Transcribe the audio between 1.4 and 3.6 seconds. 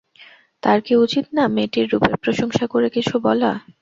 মেয়েটির রূপের প্রশংসা করে কিছু বলা?